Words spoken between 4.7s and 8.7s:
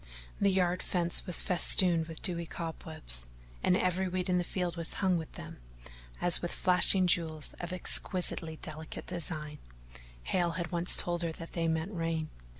was hung with them as with flashing jewels of exquisitely